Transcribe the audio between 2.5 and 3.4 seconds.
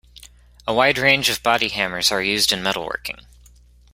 in metalworking.